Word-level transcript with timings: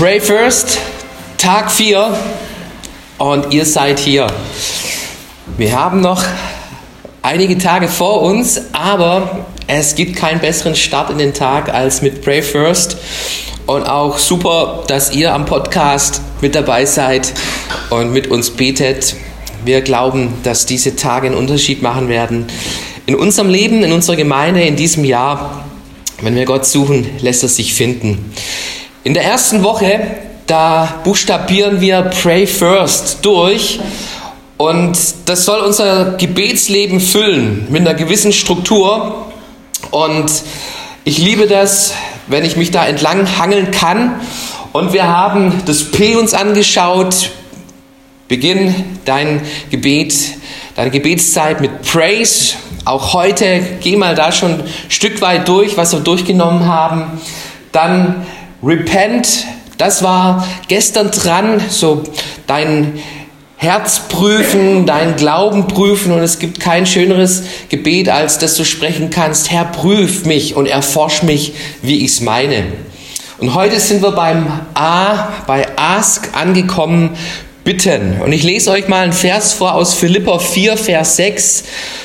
Pray 0.00 0.18
First, 0.18 0.78
Tag 1.36 1.70
4 1.70 2.16
und 3.18 3.52
ihr 3.52 3.66
seid 3.66 3.98
hier. 3.98 4.28
Wir 5.58 5.78
haben 5.78 6.00
noch 6.00 6.24
einige 7.20 7.58
Tage 7.58 7.86
vor 7.86 8.22
uns, 8.22 8.62
aber 8.72 9.44
es 9.66 9.94
gibt 9.94 10.16
keinen 10.16 10.40
besseren 10.40 10.74
Start 10.74 11.10
in 11.10 11.18
den 11.18 11.34
Tag 11.34 11.68
als 11.68 12.00
mit 12.00 12.22
Pray 12.22 12.40
First. 12.40 12.96
Und 13.66 13.82
auch 13.82 14.16
super, 14.16 14.84
dass 14.86 15.12
ihr 15.12 15.34
am 15.34 15.44
Podcast 15.44 16.22
mit 16.40 16.54
dabei 16.54 16.86
seid 16.86 17.34
und 17.90 18.10
mit 18.10 18.28
uns 18.28 18.48
betet. 18.48 19.16
Wir 19.66 19.82
glauben, 19.82 20.32
dass 20.44 20.64
diese 20.64 20.96
Tage 20.96 21.26
einen 21.26 21.36
Unterschied 21.36 21.82
machen 21.82 22.08
werden 22.08 22.46
in 23.04 23.16
unserem 23.16 23.50
Leben, 23.50 23.84
in 23.84 23.92
unserer 23.92 24.16
Gemeinde, 24.16 24.62
in 24.62 24.76
diesem 24.76 25.04
Jahr. 25.04 25.62
Wenn 26.22 26.36
wir 26.36 26.46
Gott 26.46 26.64
suchen, 26.64 27.06
lässt 27.18 27.42
er 27.42 27.50
sich 27.50 27.74
finden. 27.74 28.32
In 29.02 29.14
der 29.14 29.24
ersten 29.24 29.62
Woche, 29.62 29.98
da 30.46 31.00
buchstabieren 31.04 31.80
wir 31.80 32.02
Pray 32.02 32.46
First 32.46 33.24
durch. 33.24 33.80
Und 34.58 34.98
das 35.24 35.46
soll 35.46 35.60
unser 35.60 36.16
Gebetsleben 36.18 37.00
füllen 37.00 37.66
mit 37.70 37.80
einer 37.80 37.94
gewissen 37.94 38.30
Struktur. 38.30 39.32
Und 39.90 40.30
ich 41.04 41.16
liebe 41.16 41.46
das, 41.46 41.94
wenn 42.26 42.44
ich 42.44 42.56
mich 42.56 42.72
da 42.72 42.84
entlang 42.86 43.38
hangeln 43.38 43.70
kann. 43.70 44.20
Und 44.72 44.92
wir 44.92 45.08
haben 45.08 45.62
das 45.64 45.84
P 45.84 46.16
uns 46.16 46.34
angeschaut. 46.34 47.30
Beginn 48.28 48.98
dein 49.06 49.40
Gebet, 49.70 50.14
deine 50.76 50.90
Gebetszeit 50.90 51.62
mit 51.62 51.80
Praise. 51.80 52.56
Auch 52.84 53.14
heute 53.14 53.62
geh 53.80 53.96
mal 53.96 54.14
da 54.14 54.30
schon 54.30 54.60
ein 54.60 54.64
Stück 54.90 55.22
weit 55.22 55.48
durch, 55.48 55.78
was 55.78 55.94
wir 55.94 56.00
durchgenommen 56.00 56.66
haben. 56.66 57.18
Dann 57.72 58.26
Repent, 58.62 59.46
das 59.78 60.02
war 60.02 60.46
gestern 60.68 61.10
dran, 61.10 61.62
so 61.70 62.04
dein 62.46 63.00
Herz 63.56 64.08
prüfen, 64.08 64.86
deinen 64.86 65.16
Glauben 65.16 65.66
prüfen 65.66 66.12
und 66.12 66.20
es 66.20 66.38
gibt 66.38 66.60
kein 66.60 66.86
schöneres 66.86 67.42
Gebet, 67.68 68.08
als 68.08 68.38
dass 68.38 68.56
du 68.56 68.64
sprechen 68.64 69.10
kannst, 69.10 69.50
Herr, 69.50 69.64
prüf 69.64 70.24
mich 70.24 70.56
und 70.56 70.66
erforsch 70.66 71.22
mich, 71.22 71.52
wie 71.82 72.04
ich 72.04 72.12
es 72.12 72.20
meine. 72.20 72.64
Und 73.38 73.54
heute 73.54 73.80
sind 73.80 74.02
wir 74.02 74.12
beim 74.12 74.46
A, 74.74 75.28
bei 75.46 75.66
Ask 75.76 76.28
angekommen, 76.34 77.16
bitten. 77.64 78.20
Und 78.22 78.32
ich 78.32 78.42
lese 78.42 78.70
euch 78.70 78.88
mal 78.88 79.02
einen 79.02 79.12
Vers 79.12 79.54
vor 79.54 79.74
aus 79.74 79.94
Philippa 79.94 80.38
4, 80.38 80.76
Vers 80.76 81.16
6. 81.16 81.64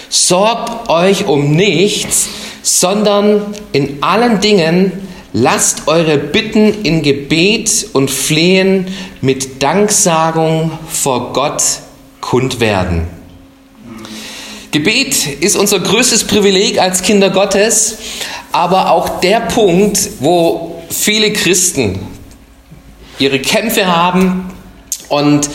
Sorgt 0.10 0.90
euch 0.90 1.26
um 1.26 1.52
nichts, 1.56 2.30
sondern 2.62 3.42
in 3.74 4.02
allen 4.02 4.40
Dingen 4.40 5.05
Lasst 5.38 5.90
eure 5.90 6.18
Bitten 6.18 6.86
in 6.86 7.02
Gebet 7.02 7.88
und 7.92 8.10
Flehen 8.10 8.88
mit 9.20 9.62
Danksagung 9.62 10.72
vor 10.90 11.34
Gott 11.34 11.62
kund 12.22 12.62
werden. 12.62 13.06
Gebet 14.72 15.28
ist 15.42 15.58
unser 15.58 15.82
größtes 15.82 16.24
Privileg 16.24 16.80
als 16.80 17.02
Kinder 17.02 17.32
Gottes, 17.32 17.98
aber 18.54 18.92
auch 18.92 19.20
der 19.20 19.42
Punkt, 19.42 20.00
wo 20.22 20.82
viele 20.90 21.34
Christen 21.34 22.00
ihre 23.20 23.40
Kämpfe 23.40 23.88
haben 23.88 24.54
und 25.10 25.50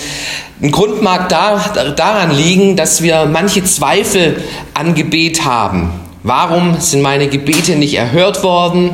ein 0.61 0.73
Grund 0.73 1.01
mag 1.01 1.31
da, 1.31 1.57
daran 1.97 2.37
liegen, 2.37 2.77
dass 2.77 3.01
wir 3.01 3.25
manche 3.25 3.65
Zweifel 3.65 4.45
an 4.75 4.95
Gebet 4.95 5.47
haben. 5.47 5.91
Warum 6.23 6.79
sind 6.81 7.01
meine 7.01 7.29
Gebete 7.29 7.77
nicht 7.77 7.95
erhört 7.95 8.43
worden? 8.43 8.91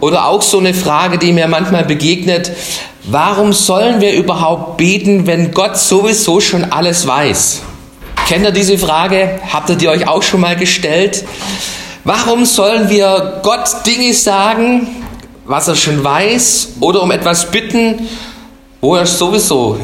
Oder 0.00 0.26
auch 0.26 0.42
so 0.42 0.58
eine 0.58 0.74
Frage, 0.74 1.18
die 1.18 1.32
mir 1.32 1.48
manchmal 1.48 1.84
begegnet, 1.84 2.52
warum 3.04 3.52
sollen 3.52 4.00
wir 4.00 4.12
überhaupt 4.12 4.76
beten, 4.76 5.26
wenn 5.26 5.52
Gott 5.52 5.78
sowieso 5.78 6.40
schon 6.40 6.64
alles 6.64 7.06
weiß? 7.06 7.62
Kennt 8.28 8.44
ihr 8.44 8.50
diese 8.50 8.76
Frage? 8.76 9.40
Habt 9.52 9.70
ihr 9.70 9.76
die 9.76 9.88
euch 9.88 10.08
auch 10.08 10.22
schon 10.22 10.40
mal 10.40 10.56
gestellt? 10.56 11.24
Warum 12.04 12.44
sollen 12.44 12.88
wir 12.88 13.40
Gott 13.42 13.86
Dinge 13.86 14.12
sagen, 14.14 14.88
was 15.44 15.68
er 15.68 15.76
schon 15.76 16.02
weiß, 16.02 16.74
oder 16.80 17.02
um 17.02 17.10
etwas 17.10 17.50
bitten, 17.50 18.08
wo 18.80 18.96
er 18.96 19.06
sowieso 19.06 19.78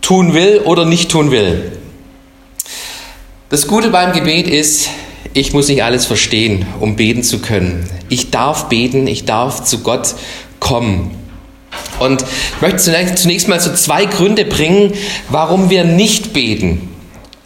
tun 0.00 0.32
will 0.34 0.62
oder 0.64 0.84
nicht 0.84 1.10
tun 1.10 1.30
will? 1.30 1.72
Das 3.48 3.66
Gute 3.66 3.90
beim 3.90 4.12
Gebet 4.12 4.46
ist, 4.46 4.88
ich 5.34 5.52
muss 5.52 5.68
nicht 5.68 5.82
alles 5.82 6.06
verstehen, 6.06 6.66
um 6.80 6.96
beten 6.96 7.22
zu 7.22 7.38
können. 7.38 7.88
Ich 8.08 8.30
darf 8.30 8.68
beten, 8.68 9.06
ich 9.06 9.24
darf 9.24 9.64
zu 9.64 9.78
Gott 9.78 10.14
kommen. 10.60 11.16
Und 11.98 12.22
ich 12.22 12.60
möchte 12.60 13.14
zunächst, 13.14 13.48
mal 13.48 13.60
so 13.60 13.72
zwei 13.72 14.04
Gründe 14.04 14.44
bringen, 14.44 14.92
warum 15.28 15.70
wir 15.70 15.84
nicht 15.84 16.32
beten. 16.32 16.88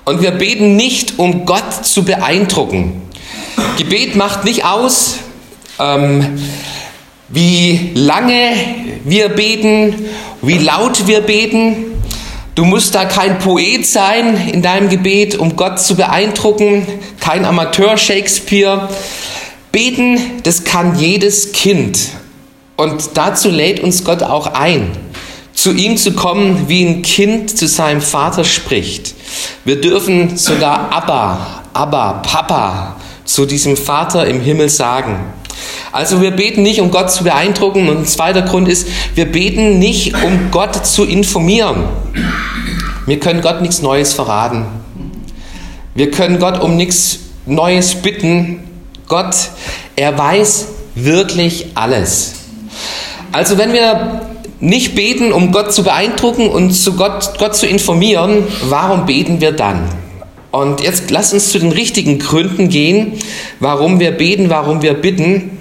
Und 0.04 0.22
wir 0.22 0.32
beten 0.32 0.76
nicht, 0.76 1.18
um 1.18 1.46
Gott 1.46 1.84
zu 1.84 2.04
beeindrucken. 2.04 3.02
Gebet 3.78 4.16
macht 4.16 4.44
nicht 4.44 4.64
aus, 4.64 5.16
ähm, 5.78 6.38
wie 7.28 7.90
lange 7.94 8.52
wir 9.04 9.28
beten, 9.28 10.06
wie 10.42 10.58
laut 10.58 11.06
wir 11.06 11.20
beten. 11.20 11.95
Du 12.56 12.64
musst 12.64 12.94
da 12.94 13.04
kein 13.04 13.38
Poet 13.38 13.86
sein 13.86 14.48
in 14.50 14.62
deinem 14.62 14.88
Gebet, 14.88 15.36
um 15.36 15.56
Gott 15.56 15.78
zu 15.78 15.94
beeindrucken, 15.94 16.86
kein 17.20 17.44
Amateur 17.44 17.98
Shakespeare. 17.98 18.88
Beten, 19.72 20.18
das 20.42 20.64
kann 20.64 20.98
jedes 20.98 21.52
Kind. 21.52 21.98
Und 22.76 23.10
dazu 23.12 23.50
lädt 23.50 23.80
uns 23.80 24.04
Gott 24.04 24.22
auch 24.22 24.54
ein, 24.54 24.90
zu 25.52 25.72
ihm 25.72 25.98
zu 25.98 26.12
kommen, 26.12 26.66
wie 26.66 26.86
ein 26.86 27.02
Kind 27.02 27.58
zu 27.58 27.68
seinem 27.68 28.00
Vater 28.00 28.42
spricht. 28.42 29.14
Wir 29.66 29.78
dürfen 29.78 30.38
sogar 30.38 30.90
Abba, 30.94 31.62
Abba, 31.74 32.22
Papa 32.22 32.96
zu 33.26 33.44
diesem 33.44 33.76
Vater 33.76 34.26
im 34.26 34.40
Himmel 34.40 34.70
sagen. 34.70 35.26
Also 35.96 36.20
wir 36.20 36.30
beten 36.30 36.62
nicht, 36.62 36.82
um 36.82 36.90
Gott 36.90 37.10
zu 37.10 37.24
beeindrucken. 37.24 37.88
Und 37.88 38.00
ein 38.00 38.04
zweiter 38.04 38.42
Grund 38.42 38.68
ist, 38.68 38.86
wir 39.14 39.24
beten 39.24 39.78
nicht, 39.78 40.12
um 40.22 40.50
Gott 40.50 40.84
zu 40.84 41.04
informieren. 41.04 41.84
Wir 43.06 43.18
können 43.18 43.40
Gott 43.40 43.62
nichts 43.62 43.80
Neues 43.80 44.12
verraten. 44.12 44.66
Wir 45.94 46.10
können 46.10 46.38
Gott 46.38 46.60
um 46.60 46.76
nichts 46.76 47.20
Neues 47.46 47.94
bitten. 47.94 48.62
Gott, 49.08 49.34
er 49.96 50.18
weiß 50.18 50.66
wirklich 50.94 51.68
alles. 51.72 52.34
Also 53.32 53.56
wenn 53.56 53.72
wir 53.72 54.20
nicht 54.60 54.96
beten, 54.96 55.32
um 55.32 55.50
Gott 55.50 55.72
zu 55.72 55.82
beeindrucken 55.82 56.50
und 56.50 56.72
zu 56.72 56.92
Gott, 56.92 57.38
Gott 57.38 57.56
zu 57.56 57.66
informieren, 57.66 58.44
warum 58.68 59.06
beten 59.06 59.40
wir 59.40 59.52
dann? 59.52 59.88
Und 60.50 60.82
jetzt 60.82 61.10
lass 61.10 61.32
uns 61.32 61.52
zu 61.52 61.58
den 61.58 61.72
richtigen 61.72 62.18
Gründen 62.18 62.68
gehen, 62.68 63.14
warum 63.60 63.98
wir 63.98 64.10
beten, 64.10 64.50
warum 64.50 64.82
wir 64.82 64.92
bitten. 64.92 65.55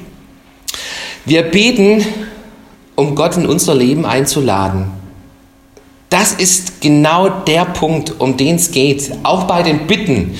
Wir 1.25 1.43
beten, 1.43 2.05
um 2.95 3.15
Gott 3.15 3.35
in 3.35 3.47
unser 3.47 3.73
Leben 3.73 4.05
einzuladen. 4.05 4.91
Das 6.09 6.33
ist 6.33 6.81
genau 6.81 7.29
der 7.29 7.65
Punkt, 7.65 8.19
um 8.19 8.37
den 8.37 8.55
es 8.55 8.71
geht, 8.71 9.11
auch 9.23 9.45
bei 9.45 9.63
den 9.63 9.87
Bitten. 9.87 10.37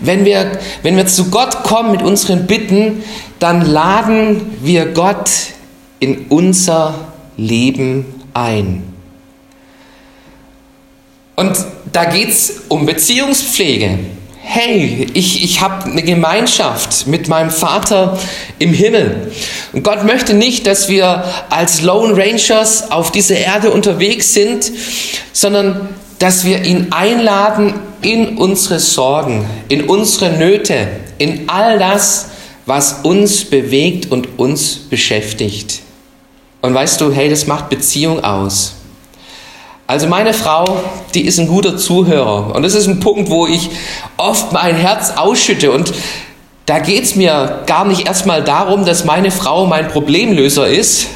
Wenn 0.00 0.24
wir, 0.24 0.52
wenn 0.82 0.96
wir 0.96 1.06
zu 1.06 1.30
Gott 1.30 1.62
kommen 1.62 1.90
mit 1.90 2.02
unseren 2.02 2.46
Bitten, 2.46 3.02
dann 3.38 3.62
laden 3.62 4.58
wir 4.62 4.92
Gott 4.92 5.30
in 6.00 6.26
unser 6.28 6.94
Leben 7.36 8.04
ein. 8.34 8.82
Und 11.34 11.56
da 11.92 12.04
geht 12.04 12.28
es 12.28 12.62
um 12.68 12.86
Beziehungspflege 12.86 13.98
hey, 14.48 15.08
ich, 15.12 15.42
ich 15.42 15.60
habe 15.60 15.86
eine 15.86 16.04
Gemeinschaft 16.04 17.08
mit 17.08 17.26
meinem 17.26 17.50
Vater 17.50 18.16
im 18.60 18.72
Himmel. 18.72 19.32
Und 19.72 19.82
Gott 19.82 20.04
möchte 20.04 20.34
nicht, 20.34 20.68
dass 20.68 20.88
wir 20.88 21.24
als 21.50 21.82
Lone 21.82 22.16
Rangers 22.16 22.92
auf 22.92 23.10
dieser 23.10 23.36
Erde 23.36 23.72
unterwegs 23.72 24.34
sind, 24.34 24.70
sondern 25.32 25.88
dass 26.20 26.44
wir 26.44 26.64
ihn 26.64 26.92
einladen 26.92 27.74
in 28.02 28.38
unsere 28.38 28.78
Sorgen, 28.78 29.44
in 29.68 29.82
unsere 29.82 30.38
Nöte, 30.38 30.86
in 31.18 31.48
all 31.48 31.80
das, 31.80 32.28
was 32.66 33.00
uns 33.02 33.44
bewegt 33.44 34.12
und 34.12 34.38
uns 34.38 34.76
beschäftigt. 34.76 35.80
Und 36.62 36.72
weißt 36.72 37.00
du, 37.00 37.12
hey, 37.12 37.28
das 37.28 37.48
macht 37.48 37.68
Beziehung 37.68 38.22
aus. 38.22 38.75
Also 39.86 40.08
meine 40.08 40.34
Frau, 40.34 40.82
die 41.14 41.26
ist 41.26 41.38
ein 41.38 41.46
guter 41.46 41.76
Zuhörer. 41.76 42.54
Und 42.54 42.62
das 42.62 42.74
ist 42.74 42.88
ein 42.88 42.98
Punkt, 42.98 43.30
wo 43.30 43.46
ich 43.46 43.70
oft 44.16 44.52
mein 44.52 44.74
Herz 44.74 45.12
ausschütte. 45.16 45.70
Und 45.70 45.92
da 46.66 46.80
geht 46.80 47.04
es 47.04 47.14
mir 47.14 47.62
gar 47.66 47.84
nicht 47.84 48.08
erstmal 48.08 48.42
darum, 48.42 48.84
dass 48.84 49.04
meine 49.04 49.30
Frau 49.30 49.66
mein 49.66 49.86
Problemlöser 49.88 50.66
ist, 50.66 51.06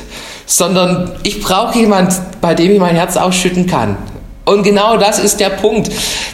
sondern 0.46 1.12
ich 1.24 1.40
brauche 1.40 1.78
jemand, 1.78 2.14
bei 2.40 2.54
dem 2.54 2.70
ich 2.70 2.78
mein 2.78 2.94
Herz 2.94 3.16
ausschütten 3.16 3.66
kann. 3.66 3.96
Und 4.44 4.62
genau 4.62 4.96
das 4.96 5.18
ist 5.18 5.40
der 5.40 5.50
Punkt, 5.50 5.90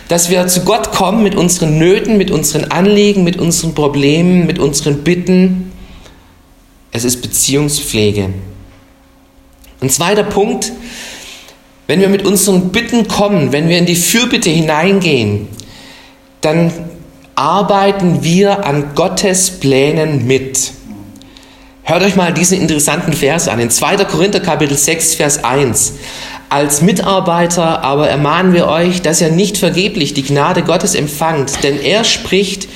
dass 0.08 0.30
wir 0.30 0.46
zu 0.46 0.60
Gott 0.64 0.92
kommen 0.92 1.22
mit 1.22 1.34
unseren 1.34 1.78
Nöten, 1.78 2.18
mit 2.18 2.30
unseren 2.30 2.70
Anliegen, 2.70 3.24
mit 3.24 3.38
unseren 3.38 3.74
Problemen, 3.74 4.46
mit 4.46 4.58
unseren 4.58 5.02
Bitten. 5.02 5.72
Es 6.92 7.04
ist 7.04 7.20
Beziehungspflege. 7.22 8.30
Ein 9.80 9.90
zweiter 9.90 10.22
Punkt, 10.22 10.72
wenn 11.86 12.00
wir 12.00 12.08
mit 12.08 12.24
unseren 12.24 12.70
Bitten 12.70 13.08
kommen, 13.08 13.52
wenn 13.52 13.68
wir 13.68 13.78
in 13.78 13.86
die 13.86 13.94
Fürbitte 13.94 14.50
hineingehen, 14.50 15.48
dann 16.40 16.72
arbeiten 17.34 18.22
wir 18.22 18.64
an 18.64 18.94
Gottes 18.94 19.50
Plänen 19.50 20.26
mit. 20.26 20.72
Hört 21.82 22.02
euch 22.02 22.16
mal 22.16 22.32
diesen 22.32 22.60
interessanten 22.60 23.12
Vers 23.12 23.46
an. 23.46 23.60
In 23.60 23.70
2. 23.70 23.98
Korinther 24.06 24.40
Kapitel 24.40 24.76
6, 24.76 25.14
Vers 25.14 25.44
1. 25.44 25.94
Als 26.48 26.80
Mitarbeiter 26.80 27.82
aber 27.82 28.08
ermahnen 28.08 28.52
wir 28.52 28.66
euch, 28.68 29.02
dass 29.02 29.20
ihr 29.20 29.30
nicht 29.30 29.58
vergeblich 29.58 30.14
die 30.14 30.22
Gnade 30.22 30.62
Gottes 30.62 30.94
empfangt, 30.94 31.62
denn 31.62 31.80
er 31.80 32.04
spricht, 32.04 32.68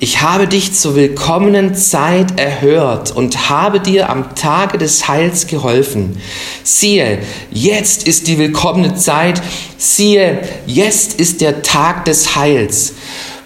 ich 0.00 0.22
habe 0.22 0.46
dich 0.46 0.74
zur 0.74 0.94
willkommenen 0.94 1.74
Zeit 1.74 2.38
erhört 2.38 3.10
und 3.10 3.50
habe 3.50 3.80
dir 3.80 4.08
am 4.10 4.36
Tage 4.36 4.78
des 4.78 5.08
Heils 5.08 5.48
geholfen. 5.48 6.20
Siehe, 6.62 7.18
jetzt 7.50 8.06
ist 8.06 8.28
die 8.28 8.38
willkommene 8.38 8.94
Zeit. 8.94 9.42
Siehe, 9.76 10.40
jetzt 10.66 11.18
ist 11.18 11.40
der 11.40 11.62
Tag 11.62 12.04
des 12.04 12.36
Heils. 12.36 12.94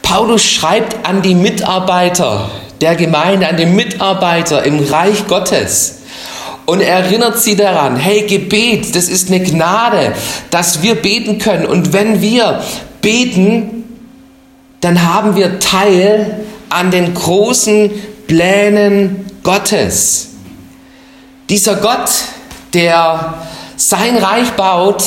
Paulus 0.02 0.44
schreibt 0.44 1.06
an 1.06 1.22
die 1.22 1.34
Mitarbeiter 1.34 2.50
der 2.82 2.96
Gemeinde, 2.96 3.48
an 3.48 3.56
die 3.56 3.64
Mitarbeiter 3.64 4.62
im 4.64 4.80
Reich 4.80 5.26
Gottes 5.26 6.00
und 6.66 6.82
erinnert 6.82 7.40
sie 7.40 7.56
daran, 7.56 7.96
hey, 7.96 8.26
Gebet, 8.26 8.94
das 8.94 9.08
ist 9.08 9.28
eine 9.28 9.42
Gnade, 9.42 10.12
dass 10.50 10.82
wir 10.82 10.96
beten 10.96 11.38
können. 11.38 11.64
Und 11.64 11.94
wenn 11.94 12.20
wir 12.20 12.62
beten, 13.00 13.81
dann 14.82 15.08
haben 15.08 15.36
wir 15.36 15.60
Teil 15.60 16.40
an 16.68 16.90
den 16.90 17.14
großen 17.14 17.90
Plänen 18.26 19.24
Gottes. 19.42 20.30
Dieser 21.48 21.76
Gott, 21.76 22.10
der 22.74 23.34
sein 23.76 24.16
Reich 24.16 24.50
baut, 24.52 25.04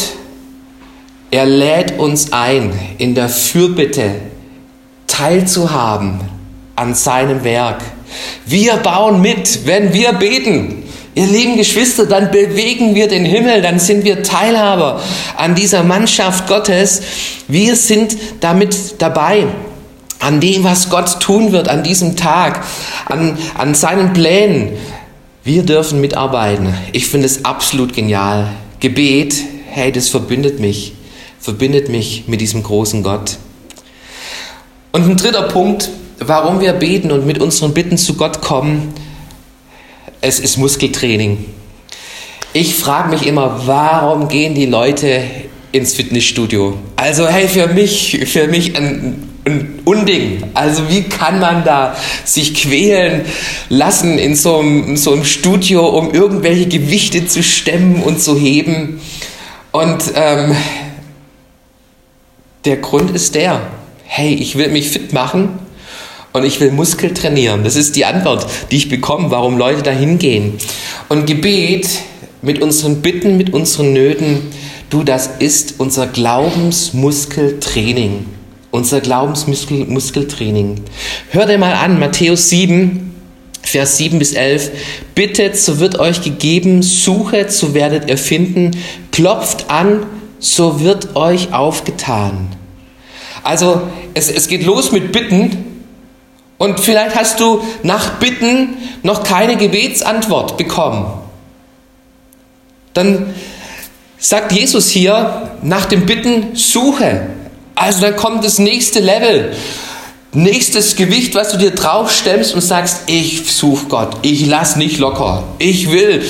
er 1.30 1.46
lädt 1.46 2.00
uns 2.00 2.32
ein, 2.32 2.72
in 2.98 3.16
der 3.16 3.28
Fürbitte 3.28 4.12
teilzuhaben 5.08 6.22
an 6.78 6.94
seinem 6.94 7.44
Werk. 7.44 7.82
Wir 8.46 8.78
bauen 8.78 9.22
mit, 9.22 9.66
wenn 9.66 9.92
wir 9.92 10.14
beten. 10.14 10.84
Ihr 11.16 11.28
lieben 11.28 11.58
Geschwister, 11.58 12.06
dann 12.06 12.32
bewegen 12.32 12.96
wir 12.96 13.10
den 13.10 13.26
Himmel, 13.26 13.62
dann 13.62 13.80
sind 13.80 14.06
wir 14.06 14.24
Teilhaber 14.24 15.02
an 15.36 15.56
dieser 15.56 15.84
Mannschaft 15.84 16.48
Gottes. 16.48 17.02
Wir 17.48 17.76
sind 17.76 18.16
damit 18.42 19.02
dabei 19.02 19.48
an 20.26 20.40
dem, 20.40 20.64
was 20.64 20.90
Gott 20.90 21.20
tun 21.20 21.52
wird 21.52 21.68
an 21.68 21.84
diesem 21.84 22.16
Tag, 22.16 22.64
an, 23.06 23.38
an 23.56 23.76
seinen 23.76 24.14
Plänen. 24.14 24.70
Wir 25.44 25.62
dürfen 25.62 26.02
mitarbeiten. 26.02 26.74
Ich 26.94 27.06
finde 27.08 27.28
es 27.28 27.46
absolut 27.46 27.94
genial. 27.94 28.50
Gebet, 28.80 29.36
hey, 29.70 29.92
das 29.92 30.10
verbindet 30.10 30.60
mich, 30.60 30.94
verbindet 31.40 31.90
mich 31.90 32.24
mit 32.26 32.42
diesem 32.42 32.64
großen 32.64 33.04
Gott. 33.04 33.38
Und 34.92 35.08
ein 35.08 35.16
dritter 35.16 35.44
Punkt, 35.44 35.92
warum 36.18 36.60
wir 36.60 36.74
beten 36.74 37.12
und 37.12 37.28
mit 37.28 37.40
unseren 37.40 37.76
Bitten 37.76 38.00
zu 38.00 38.16
Gott 38.16 38.42
kommen, 38.42 38.96
es 40.22 40.40
ist 40.40 40.58
Muskeltraining. 40.58 41.46
Ich 42.54 42.74
frage 42.74 43.10
mich 43.10 43.28
immer, 43.28 43.68
warum 43.68 44.28
gehen 44.28 44.56
die 44.56 44.66
Leute 44.66 45.22
ins 45.72 45.94
Fitnessstudio? 45.94 46.80
Also 46.96 47.28
hey, 47.28 47.48
für 47.48 47.68
mich, 47.68 48.26
für 48.26 48.48
mich 48.48 48.76
ein 48.76 49.35
ein 49.46 49.80
Unding. 49.86 50.44
Also 50.56 50.90
wie 50.90 51.04
kann 51.04 51.40
man 51.40 51.64
da 51.64 51.96
sich 52.26 52.56
quälen 52.56 53.22
lassen 53.70 54.18
in 54.18 54.36
so 54.36 54.58
einem, 54.58 54.98
so 54.98 55.14
einem 55.14 55.24
Studio, 55.24 55.88
um 55.88 56.12
irgendwelche 56.12 56.68
Gewichte 56.68 57.28
zu 57.28 57.44
stemmen 57.44 58.04
und 58.04 58.20
zu 58.20 58.38
heben? 58.38 59.00
Und 59.72 60.04
ähm, 60.16 60.54
der 62.66 62.76
Grund 62.78 63.12
ist 63.12 63.36
der, 63.36 63.62
hey, 64.06 64.34
ich 64.34 64.58
will 64.58 64.70
mich 64.70 64.90
fit 64.90 65.14
machen 65.14 65.60
und 66.34 66.44
ich 66.44 66.60
will 66.60 66.72
Muskel 66.72 67.14
trainieren. 67.14 67.64
Das 67.64 67.76
ist 67.76 67.96
die 67.96 68.06
Antwort, 68.06 68.48
die 68.72 68.78
ich 68.78 68.90
bekomme, 68.90 69.30
warum 69.30 69.60
Leute 69.60 69.84
da 69.84 69.92
hingehen. 69.92 70.58
Und 71.08 71.28
Gebet 71.28 71.88
mit 72.42 72.60
unseren 72.62 73.02
Bitten, 73.02 73.38
mit 73.38 73.54
unseren 73.54 73.94
Nöten, 73.94 74.42
du, 74.90 75.04
das 75.04 75.30
ist 75.40 75.76
unser 75.78 76.08
Glaubensmuskeltraining 76.08 78.26
unser 78.76 79.00
Glaubensmuskeltraining. 79.00 80.82
Hör 81.30 81.46
dir 81.46 81.58
mal 81.58 81.74
an, 81.74 81.98
Matthäus 81.98 82.50
7, 82.50 83.14
Vers 83.64 83.98
7 83.98 84.20
bis 84.20 84.34
11. 84.34 84.72
Bittet, 85.16 85.58
so 85.58 85.80
wird 85.80 85.98
euch 85.98 86.22
gegeben, 86.22 86.84
suchet, 86.84 87.52
so 87.52 87.74
werdet 87.74 88.10
ihr 88.10 88.18
finden, 88.18 88.72
klopft 89.12 89.70
an, 89.70 90.06
so 90.40 90.82
wird 90.82 91.16
euch 91.16 91.54
aufgetan. 91.54 92.50
Also 93.44 93.82
es, 94.14 94.30
es 94.30 94.48
geht 94.48 94.66
los 94.66 94.92
mit 94.92 95.12
Bitten 95.12 95.84
und 96.58 96.80
vielleicht 96.80 97.16
hast 97.16 97.40
du 97.40 97.62
nach 97.82 98.20
Bitten 98.20 98.78
noch 99.04 99.24
keine 99.24 99.56
Gebetsantwort 99.56 100.58
bekommen. 100.58 101.06
Dann 102.94 103.34
sagt 104.18 104.52
Jesus 104.52 104.90
hier 104.90 105.52
nach 105.62 105.86
dem 105.86 106.06
Bitten, 106.06 106.56
suche. 106.56 107.35
Also 107.76 108.02
dann 108.02 108.16
kommt 108.16 108.44
das 108.44 108.58
nächste 108.58 109.00
Level. 109.00 109.54
Nächstes 110.32 110.96
Gewicht, 110.96 111.36
was 111.36 111.52
du 111.52 111.58
dir 111.58 111.72
draufstemmst 111.72 112.54
und 112.54 112.62
sagst, 112.62 113.04
ich 113.08 113.54
suche 113.54 113.86
Gott, 113.86 114.18
ich 114.22 114.46
lass 114.46 114.76
nicht 114.76 114.98
locker. 114.98 115.44
Ich 115.60 115.92
will, 115.92 116.24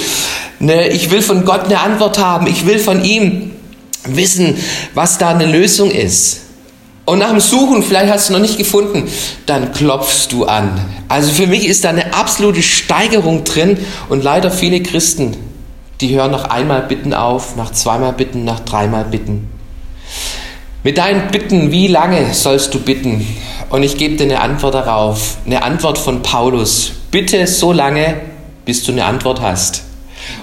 ne, 0.60 0.90
ich 0.90 1.10
will 1.10 1.22
von 1.22 1.46
Gott 1.46 1.66
eine 1.66 1.80
Antwort 1.80 2.20
haben. 2.20 2.46
Ich 2.46 2.68
will 2.68 2.78
von 2.78 3.04
ihm 3.04 3.52
wissen, 4.04 4.58
was 4.94 5.18
da 5.18 5.30
eine 5.30 5.46
Lösung 5.46 5.90
ist. 5.90 6.42
Und 7.06 7.20
nach 7.20 7.30
dem 7.30 7.40
Suchen, 7.40 7.84
vielleicht 7.84 8.12
hast 8.12 8.30
du 8.30 8.34
noch 8.34 8.40
nicht 8.40 8.58
gefunden, 8.58 9.08
dann 9.46 9.74
klopfst 9.74 10.28
du 10.32 10.46
an. 10.46 10.80
Also 11.08 11.32
für 11.32 11.46
mich 11.46 11.68
ist 11.68 11.84
da 11.84 11.90
eine 11.90 12.16
absolute 12.16 12.64
Steigerung 12.64 13.44
drin 13.44 13.78
und 14.10 14.24
leider 14.24 14.50
viele 14.50 14.82
Christen, 14.82 15.38
die 16.02 16.16
hören 16.16 16.32
nach 16.32 16.50
einmal 16.50 16.82
Bitten 16.82 17.14
auf, 17.14 17.56
nach 17.56 17.72
zweimal 17.72 18.14
Bitten, 18.14 18.44
nach 18.44 18.60
dreimal 18.62 19.06
Bitten. 19.06 19.48
Mit 20.86 21.00
deinen 21.00 21.32
Bitten, 21.32 21.72
wie 21.72 21.88
lange 21.88 22.32
sollst 22.36 22.72
du 22.76 22.80
bitten? 22.80 23.26
Und 23.72 23.82
ich 23.82 23.98
gebe 23.98 24.18
dir 24.18 24.26
eine 24.26 24.40
Antwort 24.40 24.76
darauf, 24.76 25.38
eine 25.44 25.64
Antwort 25.64 25.98
von 25.98 26.22
Paulus. 26.22 26.92
Bitte 27.10 27.48
so 27.48 27.74
lange, 27.74 28.18
bis 28.66 28.84
du 28.84 28.92
eine 28.92 29.06
Antwort 29.06 29.42
hast. 29.42 29.82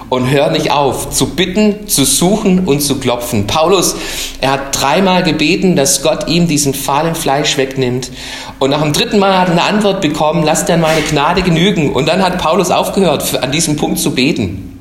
Und 0.09 0.29
hör 0.33 0.51
nicht 0.51 0.73
auf, 0.73 1.11
zu 1.11 1.29
bitten, 1.37 1.87
zu 1.87 2.05
suchen 2.05 2.67
und 2.67 2.81
zu 2.81 2.99
klopfen. 2.99 3.47
Paulus, 3.47 3.95
er 4.41 4.51
hat 4.51 4.81
dreimal 4.81 5.23
gebeten, 5.23 5.77
dass 5.77 6.03
Gott 6.03 6.27
ihm 6.27 6.49
diesen 6.49 6.75
fahlen 6.75 7.15
Fleisch 7.15 7.57
wegnimmt. 7.57 8.11
Und 8.59 8.71
nach 8.71 8.83
dem 8.83 8.93
dritten 8.93 9.21
Mal 9.21 9.39
hat 9.39 9.47
er 9.47 9.53
eine 9.53 9.63
Antwort 9.63 10.01
bekommen, 10.01 10.43
lass 10.43 10.65
dir 10.65 10.77
meine 10.77 11.03
Gnade 11.03 11.43
genügen. 11.43 11.93
Und 11.93 12.09
dann 12.09 12.21
hat 12.21 12.39
Paulus 12.39 12.73
aufgehört, 12.73 13.41
an 13.41 13.53
diesem 13.53 13.77
Punkt 13.77 14.01
zu 14.01 14.13
beten. 14.13 14.77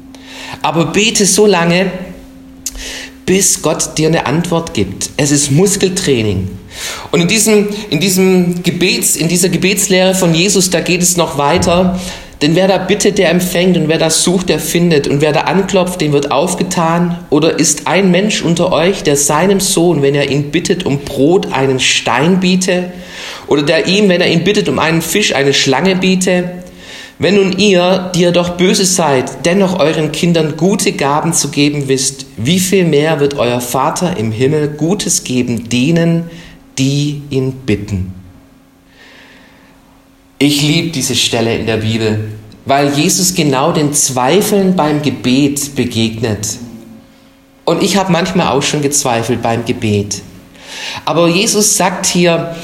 Aber 0.63 0.86
bete 0.86 1.27
so 1.27 1.46
lange, 1.46 1.91
bis 3.25 3.62
Gott 3.62 3.98
dir 3.98 4.08
eine 4.08 4.25
Antwort 4.25 4.74
gibt. 4.74 5.10
Es 5.18 5.32
ist 5.32 5.51
Muskeltraining. 5.51 6.50
Und 7.12 7.22
in 7.22 7.28
diesem, 7.28 7.68
in 7.90 8.00
diesem 8.00 8.63
Gebets, 8.63 9.16
in 9.16 9.28
dieser 9.28 9.50
Gebetslehre 9.50 10.16
von 10.16 10.34
Jesus, 10.34 10.70
da 10.70 10.82
geht 10.82 11.01
es 11.01 11.18
noch 11.18 11.38
weiter. 11.38 12.00
Denn 12.42 12.56
wer 12.56 12.68
da 12.68 12.80
bittet, 12.80 13.20
der 13.20 13.30
empfängt 13.30 13.78
und 13.78 13.88
wer 13.88 14.00
da 14.00 14.10
sucht, 14.10 14.50
der 14.50 14.58
findet 14.58 15.08
und 15.08 15.22
wer 15.22 15.32
da 15.32 15.42
anklopft, 15.42 16.01
dem 16.01 16.12
wird 16.12 16.32
aufgetan. 16.32 17.20
Oder 17.30 17.60
ist 17.60 17.86
ein 17.86 18.10
Mensch 18.10 18.42
unter 18.42 18.72
euch, 18.72 19.04
der 19.04 19.16
seinem 19.16 19.60
Sohn, 19.60 20.01
wenn 20.01 20.16
er 20.16 20.32
ihn 20.32 20.50
bittet 20.50 20.84
um 20.84 21.00
Brot, 21.00 21.54
einen 21.54 21.80
Stein 21.80 22.40
biete? 22.40 22.92
Oder 23.46 23.62
der 23.62 23.88
ihm, 23.88 24.10
wenn 24.10 24.22
er 24.22 24.32
ihn 24.32 24.44
bittet 24.44 24.70
um 24.70 24.80
einen 24.80 25.04
Fisch, 25.04 25.36
eine 25.36 25.54
Schlange 25.54 25.96
biete? 25.96 26.61
Wenn 27.22 27.36
nun 27.36 27.60
ihr, 27.60 28.10
die 28.16 28.22
ihr 28.22 28.32
doch 28.32 28.58
böse 28.58 28.84
seid, 28.84 29.46
dennoch 29.46 29.78
euren 29.78 30.12
Kindern 30.12 30.58
gute 30.58 30.94
Gaben 30.94 31.34
zu 31.34 31.50
geben 31.50 31.88
wisst, 31.88 32.25
wie 32.36 32.60
viel 32.60 32.84
mehr 32.84 33.20
wird 33.20 33.36
euer 33.36 33.62
Vater 33.62 34.18
im 34.18 34.32
Himmel 34.32 34.70
Gutes 34.70 35.24
geben 35.24 35.70
denen, 35.70 36.32
die 36.80 37.22
ihn 37.30 37.51
bitten? 37.63 38.12
Ich 40.40 40.63
liebe 40.63 40.90
diese 40.90 41.16
Stelle 41.16 41.56
in 41.56 41.68
der 41.68 41.78
Bibel, 41.78 42.32
weil 42.66 42.92
Jesus 42.96 43.36
genau 43.36 43.72
den 43.72 43.94
Zweifeln 43.94 44.75
beim 44.75 45.04
Gebet 45.04 45.75
begegnet. 45.75 46.58
Und 47.66 47.84
ich 47.84 47.98
habe 47.98 48.12
manchmal 48.12 48.48
auch 48.48 48.63
schon 48.63 48.82
gezweifelt 48.82 49.44
beim 49.44 49.63
Gebet. 49.66 50.24
Aber 51.06 51.28
Jesus 51.28 51.78
sagt 51.78 52.08
hier, 52.08 52.56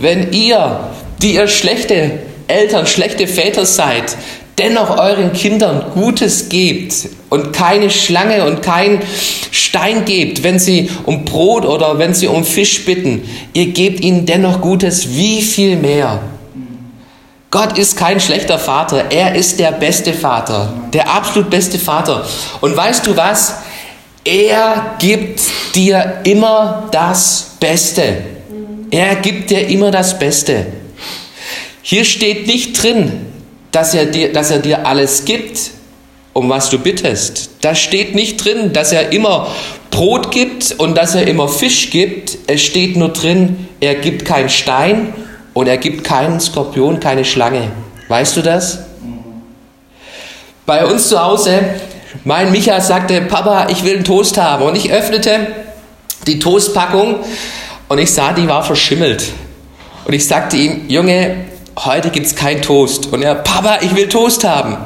wenn 0.00 0.32
ihr, 0.32 0.88
die 1.20 1.34
ihr 1.34 1.48
schlechte 1.48 2.20
Eltern, 2.48 2.86
schlechte 2.86 3.26
Väter 3.26 3.66
seid, 3.66 4.16
dennoch 4.58 4.98
euren 4.98 5.32
Kindern 5.32 5.84
Gutes 5.94 6.48
gebt 6.48 6.94
und 7.28 7.52
keine 7.52 7.90
Schlange 7.90 8.44
und 8.44 8.62
keinen 8.62 9.00
Stein 9.50 10.04
gebt, 10.04 10.42
wenn 10.42 10.58
sie 10.58 10.90
um 11.04 11.24
Brot 11.24 11.64
oder 11.64 11.98
wenn 11.98 12.14
sie 12.14 12.28
um 12.28 12.44
Fisch 12.44 12.84
bitten, 12.84 13.22
ihr 13.52 13.66
gebt 13.66 14.00
ihnen 14.00 14.26
dennoch 14.26 14.60
Gutes, 14.60 15.14
wie 15.16 15.42
viel 15.42 15.76
mehr 15.76 16.22
Gott 17.50 17.78
ist 17.78 17.96
kein 17.96 18.20
schlechter 18.20 18.58
Vater, 18.58 19.04
er 19.10 19.34
ist 19.34 19.58
der 19.60 19.72
beste 19.72 20.12
Vater, 20.12 20.72
der 20.92 21.10
absolut 21.10 21.48
beste 21.48 21.78
Vater. 21.78 22.26
Und 22.60 22.76
weißt 22.76 23.06
du 23.06 23.16
was? 23.16 23.54
Er 24.24 24.96
gibt 24.98 25.40
dir 25.74 26.20
immer 26.24 26.88
das 26.90 27.52
Beste. 27.60 28.18
Er 28.90 29.14
gibt 29.16 29.50
dir 29.50 29.68
immer 29.68 29.90
das 29.90 30.18
Beste. 30.18 30.66
Hier 31.88 32.04
steht 32.04 32.48
nicht 32.48 32.82
drin, 32.82 33.26
dass 33.70 33.94
er 33.94 34.06
dir, 34.06 34.32
dass 34.32 34.50
er 34.50 34.58
dir 34.58 34.88
alles 34.88 35.24
gibt, 35.24 35.70
um 36.32 36.50
was 36.50 36.68
du 36.68 36.80
bittest. 36.80 37.50
Da 37.60 37.76
steht 37.76 38.12
nicht 38.12 38.44
drin, 38.44 38.72
dass 38.72 38.90
er 38.90 39.12
immer 39.12 39.46
Brot 39.92 40.32
gibt 40.32 40.74
und 40.78 40.96
dass 40.96 41.14
er 41.14 41.28
immer 41.28 41.46
Fisch 41.46 41.90
gibt. 41.90 42.38
Es 42.48 42.62
steht 42.62 42.96
nur 42.96 43.10
drin, 43.10 43.68
er 43.78 43.94
gibt 43.94 44.24
keinen 44.24 44.48
Stein 44.48 45.14
und 45.54 45.68
er 45.68 45.76
gibt 45.76 46.02
keinen 46.02 46.40
Skorpion, 46.40 46.98
keine 46.98 47.24
Schlange. 47.24 47.70
Weißt 48.08 48.36
du 48.36 48.42
das? 48.42 48.80
Bei 50.66 50.84
uns 50.86 51.08
zu 51.08 51.22
Hause, 51.22 51.60
mein 52.24 52.50
Micha 52.50 52.80
sagte, 52.80 53.20
Papa, 53.20 53.68
ich 53.70 53.84
will 53.84 53.94
einen 53.94 54.04
Toast 54.04 54.38
haben. 54.38 54.64
Und 54.64 54.74
ich 54.74 54.90
öffnete 54.90 55.46
die 56.26 56.40
Toastpackung 56.40 57.20
und 57.86 57.98
ich 57.98 58.12
sah, 58.12 58.32
die 58.32 58.48
war 58.48 58.64
verschimmelt. 58.64 59.22
Und 60.04 60.14
ich 60.14 60.26
sagte 60.26 60.56
ihm, 60.56 60.88
Junge, 60.88 61.46
heute 61.78 62.10
gibt 62.10 62.26
es 62.26 62.34
kein 62.34 62.62
Toast. 62.62 63.12
Und 63.12 63.22
er, 63.22 63.34
Papa, 63.34 63.78
ich 63.82 63.94
will 63.94 64.08
Toast 64.08 64.44
haben. 64.44 64.76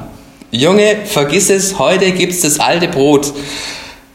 Junge, 0.50 0.97
vergiss 1.04 1.50
es, 1.50 1.78
heute 1.78 2.11
gibt 2.12 2.32
es 2.32 2.40
das 2.40 2.59
alte 2.59 2.88
Brot. 2.88 3.32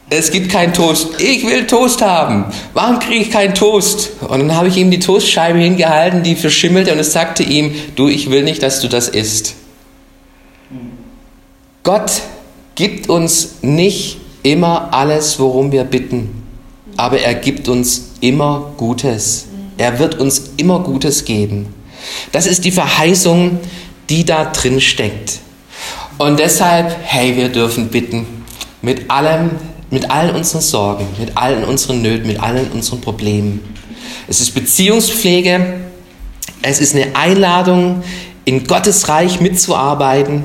Es 0.08 0.30
gibt 0.30 0.52
keinen 0.52 0.72
Toast. 0.72 1.20
Ich 1.20 1.44
will 1.46 1.66
Toast 1.66 2.00
haben. 2.02 2.44
Warum 2.74 3.00
kriege 3.00 3.22
ich 3.22 3.30
keinen 3.30 3.54
Toast? 3.54 4.12
Und 4.20 4.38
dann 4.38 4.54
habe 4.54 4.68
ich 4.68 4.76
ihm 4.76 4.90
die 4.90 5.00
Toastscheibe 5.00 5.58
hingehalten, 5.58 6.22
die 6.22 6.36
verschimmelte, 6.36 6.92
und 6.92 6.98
es 6.98 7.12
sagte 7.12 7.42
ihm, 7.42 7.74
du, 7.96 8.08
ich 8.08 8.30
will 8.30 8.44
nicht, 8.44 8.62
dass 8.62 8.80
du 8.80 8.88
das 8.88 9.08
isst. 9.08 9.54
Gott 11.82 12.22
gibt 12.76 13.08
uns 13.08 13.56
nicht 13.62 14.18
immer 14.42 14.92
alles, 14.92 15.40
worum 15.40 15.72
wir 15.72 15.84
bitten, 15.84 16.42
aber 16.96 17.18
er 17.18 17.34
gibt 17.34 17.68
uns 17.68 18.10
immer 18.20 18.72
Gutes. 18.76 19.46
Er 19.78 19.98
wird 19.98 20.20
uns 20.20 20.52
immer 20.56 20.80
Gutes 20.80 21.24
geben. 21.24 21.74
Das 22.32 22.46
ist 22.46 22.64
die 22.64 22.72
Verheißung, 22.72 23.60
die 24.08 24.24
da 24.24 24.46
drin 24.46 24.80
steckt. 24.80 25.40
Und 26.18 26.38
deshalb, 26.38 26.96
hey, 27.02 27.36
wir 27.36 27.48
dürfen 27.48 27.88
bitten 27.88 28.26
mit 28.82 29.10
allem, 29.10 29.50
mit 29.90 30.10
allen 30.10 30.34
unseren 30.34 30.62
Sorgen, 30.62 31.06
mit 31.18 31.36
allen 31.36 31.64
unseren 31.64 32.02
Nöten, 32.02 32.26
mit 32.26 32.40
allen 32.40 32.70
unseren 32.72 33.00
Problemen. 33.00 33.60
Es 34.28 34.40
ist 34.40 34.54
Beziehungspflege, 34.54 35.80
es 36.62 36.80
ist 36.80 36.94
eine 36.94 37.14
Einladung, 37.14 38.02
in 38.44 38.64
Gottes 38.64 39.08
Reich 39.08 39.40
mitzuarbeiten 39.40 40.44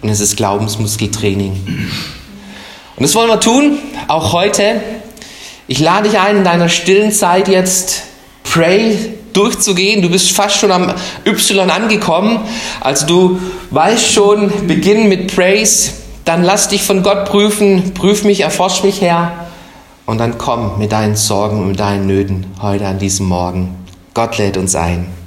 und 0.00 0.08
es 0.08 0.20
ist 0.20 0.36
Glaubensmuskeltraining. 0.36 1.52
Und 2.96 3.02
das 3.02 3.14
wollen 3.14 3.28
wir 3.28 3.40
tun, 3.40 3.78
auch 4.08 4.32
heute. 4.32 4.80
Ich 5.68 5.78
lade 5.78 6.08
dich 6.08 6.18
ein, 6.18 6.38
in 6.38 6.44
deiner 6.44 6.68
stillen 6.68 7.12
Zeit 7.12 7.48
jetzt 7.48 8.04
Pray 8.42 9.14
durchzugehen. 9.36 10.02
Du 10.02 10.10
bist 10.10 10.32
fast 10.32 10.56
schon 10.56 10.72
am 10.72 10.92
Y 11.24 11.70
angekommen. 11.70 12.40
Also 12.80 13.06
du 13.06 13.40
weißt 13.70 14.12
schon, 14.12 14.66
beginn 14.66 15.08
mit 15.08 15.34
Praise. 15.34 15.92
Dann 16.24 16.42
lass 16.42 16.68
dich 16.68 16.82
von 16.82 17.02
Gott 17.02 17.24
prüfen. 17.26 17.94
Prüf 17.94 18.24
mich, 18.24 18.40
erforsch 18.40 18.82
mich, 18.84 19.00
Herr. 19.00 19.32
Und 20.06 20.18
dann 20.18 20.38
komm 20.38 20.78
mit 20.78 20.92
deinen 20.92 21.16
Sorgen 21.16 21.60
und 21.62 21.78
deinen 21.78 22.06
Nöten 22.06 22.46
heute 22.60 22.86
an 22.86 22.98
diesem 22.98 23.26
Morgen. 23.26 23.74
Gott 24.14 24.38
lädt 24.38 24.56
uns 24.56 24.74
ein. 24.74 25.06